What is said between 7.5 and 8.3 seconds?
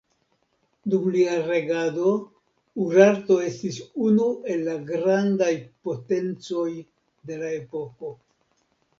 epoko.